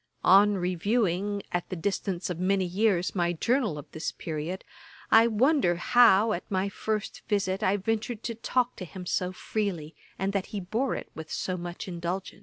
[0.25, 4.63] On reviewing, at the distance of many years, my journal of this period,
[5.11, 9.93] I wonder how, at my first visit, I ventured to talk to him so freely,
[10.17, 12.39] and that he bore it with so much indulgence.